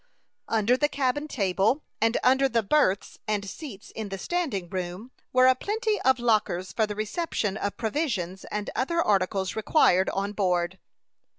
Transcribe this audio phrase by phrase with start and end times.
[0.47, 5.45] Under the cabin table, and under the berths and seats in the standing room, were
[5.45, 10.79] a plenty of lockers for the reception of provisions and other articles required on board.